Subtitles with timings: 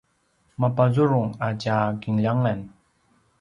[0.61, 2.59] mapazurung a tja kinljangan